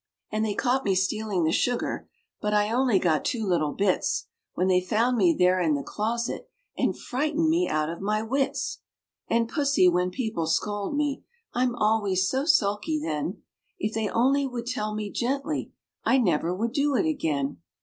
[0.31, 2.09] And they caught me stealing the sugar;
[2.41, 6.49] But I only got two little bits, When they found me there in the closet,
[6.75, 8.79] And frightened me out of my wits.
[9.27, 13.43] And, Pussy, when people scold me, I'm always so sulky then;
[13.77, 15.71] If they only would tell me gently,
[16.03, 17.59] I never would do it again.